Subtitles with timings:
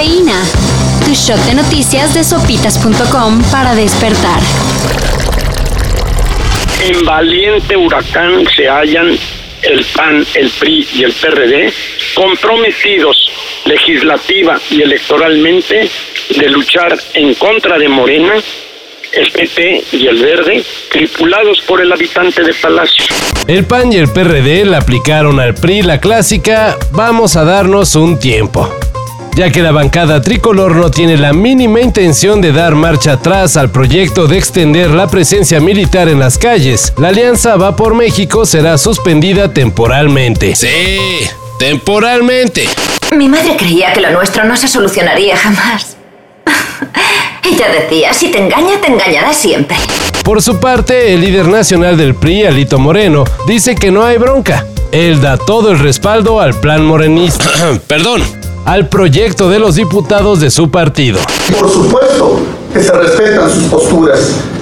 [0.00, 0.42] Cafeína.
[1.04, 4.40] Tu shot de noticias de sopitas.com para despertar.
[6.82, 9.18] En valiente huracán se hallan
[9.60, 11.70] el PAN, el PRI y el PRD
[12.14, 13.14] comprometidos
[13.66, 15.90] legislativa y electoralmente
[16.30, 18.32] de luchar en contra de Morena,
[19.12, 23.04] el PP y el Verde, tripulados por el habitante de Palacio.
[23.46, 28.18] El PAN y el PRD le aplicaron al PRI la clásica vamos a darnos un
[28.18, 28.79] tiempo
[29.34, 33.70] ya que la bancada tricolor no tiene la mínima intención de dar marcha atrás al
[33.70, 36.92] proyecto de extender la presencia militar en las calles.
[36.98, 40.54] La alianza Va por México será suspendida temporalmente.
[40.56, 40.98] Sí,
[41.58, 42.68] temporalmente.
[43.16, 45.96] Mi madre creía que lo nuestro no se solucionaría jamás.
[47.44, 49.76] Ella decía, si te engaña, te engañará siempre.
[50.24, 54.66] Por su parte, el líder nacional del PRI, Alito Moreno, dice que no hay bronca.
[54.92, 57.50] Él da todo el respaldo al plan morenista.
[57.86, 58.22] Perdón,
[58.70, 61.18] al proyecto de los diputados de su partido.
[61.58, 62.38] Por supuesto
[62.72, 64.20] que se respetan sus posturas.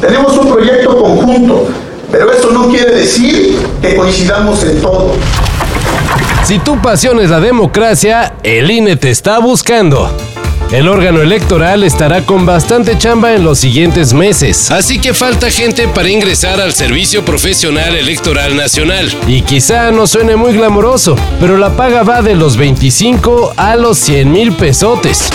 [0.00, 1.66] Tenemos un proyecto conjunto,
[2.10, 5.12] pero eso no quiere decir que coincidamos en todo.
[6.44, 10.10] Si tu pasión es la democracia, el INE te está buscando.
[10.72, 14.70] El órgano electoral estará con bastante chamba en los siguientes meses.
[14.70, 19.10] Así que falta gente para ingresar al Servicio Profesional Electoral Nacional.
[19.26, 23.98] Y quizá no suene muy glamoroso, pero la paga va de los 25 a los
[23.98, 25.28] 100 mil pesotes.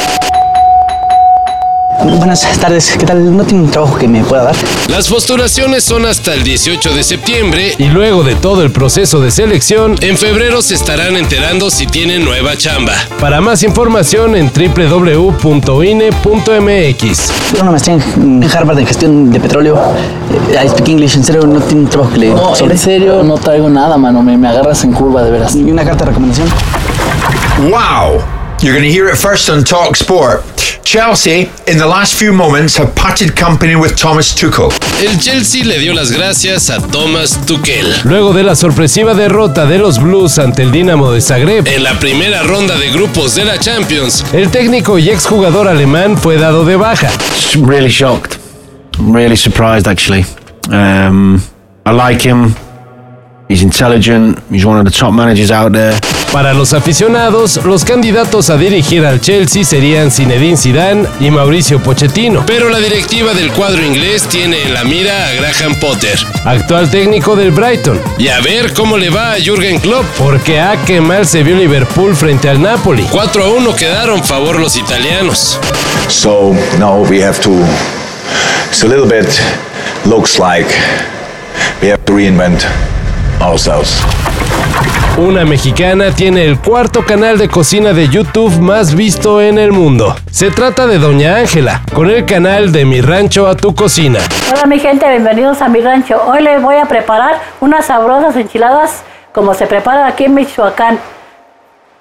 [2.03, 3.35] Buenas tardes, ¿qué tal?
[3.35, 4.55] ¿No tiene un trabajo que me pueda dar?
[4.89, 9.31] Las postulaciones son hasta el 18 de septiembre y luego de todo el proceso de
[9.31, 12.93] selección, en febrero se estarán enterando si tienen nueva chamba.
[13.19, 15.41] Para más información en www.ine.mx.
[17.51, 19.79] Tengo una maestría en Harvard en gestión de petróleo.
[20.51, 22.29] Eh, I speak English, en serio, no tiene un trabajo que le...
[22.33, 25.55] No, en serio, no traigo nada, mano, me, me agarras en curva, de veras.
[25.55, 26.49] ¿Y una carta de recomendación?
[27.69, 28.34] Wow!
[28.65, 30.43] You're going to hear it first on Talk Sport.
[30.83, 34.71] Chelsea, in the last few moments, have parted company with Thomas Tuchel.
[35.03, 37.93] El Chelsea le dio las gracias a Thomas Tuchel.
[38.05, 41.99] Luego de la sorpresiva derrota de los Blues ante el Dinamo de Zagreb en la
[41.99, 46.75] primera ronda de grupos de la Champions, el técnico y exjugador alemán fue dado de
[46.75, 47.11] baja.
[47.53, 48.39] I'm really shocked.
[48.97, 50.25] I'm really surprised, actually.
[50.71, 51.39] Um,
[51.85, 52.55] I like him.
[53.47, 54.39] He's intelligent.
[54.49, 55.99] He's one of the top managers out there.
[56.35, 62.45] Para los aficionados, los candidatos a dirigir al Chelsea serían Zinedine Zidane y Mauricio Pochettino.
[62.45, 67.37] Pero la directiva del cuadro inglés tiene en la mira a Graham Potter, actual técnico
[67.37, 68.01] del Brighton.
[68.17, 70.05] Y a ver cómo le va a Jürgen Klopp.
[70.17, 73.07] Porque a qué mal se vio Liverpool frente al Napoli.
[73.09, 75.57] 4 a 1 quedaron favor los italianos.
[76.09, 77.51] So now we have to.
[78.67, 79.41] It's a little bit
[80.03, 80.67] looks like
[81.81, 82.65] we have to reinvent
[85.17, 90.15] Una mexicana tiene el cuarto canal de cocina de YouTube más visto en el mundo.
[90.31, 94.19] Se trata de Doña Ángela, con el canal de Mi Rancho a tu Cocina.
[94.51, 96.21] Hola mi gente, bienvenidos a mi rancho.
[96.25, 100.99] Hoy les voy a preparar unas sabrosas enchiladas como se preparan aquí en Michoacán.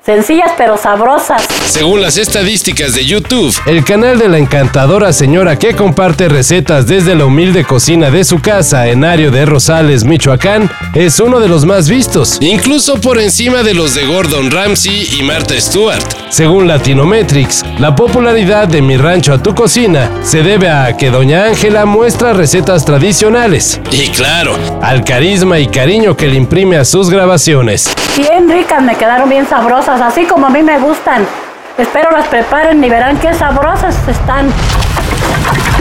[0.04, 1.46] Sencillas pero sabrosas.
[1.64, 7.14] Según las estadísticas de YouTube, el canal de la encantadora señora que comparte recetas desde
[7.14, 11.64] la humilde cocina de su casa en Ario de Rosales, Michoacán, es uno de los
[11.64, 12.36] más vistos.
[12.42, 16.04] Incluso por encima de los de Gordon Ramsay y Martha Stewart.
[16.28, 21.44] Según Latinometrics, la popularidad de Mi Rancho a tu Cocina se debe a que Doña
[21.44, 23.80] Ángela muestra recetas tradicionales.
[23.90, 27.88] Y claro, al carisma y cariño que le imprime a sus grabaciones.
[28.16, 31.26] Bien ricas, me quedaron bien sabrosas así como a mí me gustan.
[31.78, 34.52] Espero las preparen y verán qué sabrosas están.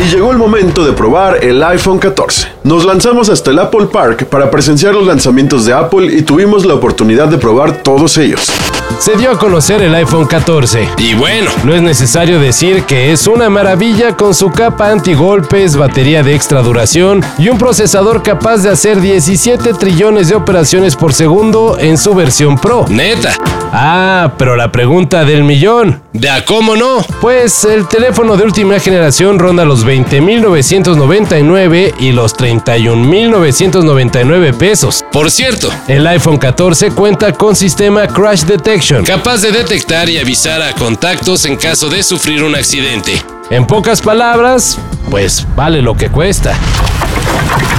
[0.04, 2.48] Y llegó el momento de probar el iPhone 14.
[2.64, 6.74] Nos lanzamos hasta el Apple Park para presenciar los lanzamientos de Apple y tuvimos la
[6.74, 8.52] oportunidad de probar todos ellos.
[9.00, 10.90] Se dio a conocer el iPhone 14.
[10.98, 16.24] Y bueno, no es necesario decir que es una maravilla con su capa antigolpes, batería
[16.24, 21.78] de extra duración y un procesador capaz de hacer 17 trillones de operaciones por segundo
[21.80, 22.86] en su versión Pro.
[22.90, 23.36] Neta.
[23.72, 26.03] Ah, pero la pregunta del millón.
[26.14, 27.04] ¿De a cómo no?
[27.22, 35.04] Pues el teléfono de última generación ronda los 20.999 y los 31.999 pesos.
[35.12, 40.62] Por cierto, el iPhone 14 cuenta con sistema Crash Detection, capaz de detectar y avisar
[40.62, 43.20] a contactos en caso de sufrir un accidente.
[43.54, 44.80] En pocas palabras,
[45.12, 46.58] pues vale lo que cuesta.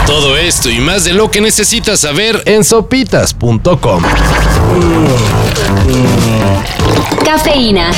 [0.06, 4.00] Todo esto y más de lo que necesitas saber en sopitas.com.
[7.24, 7.90] Cafeína.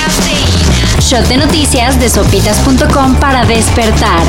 [1.00, 4.22] Shot de noticias de sopitas.com para despertar.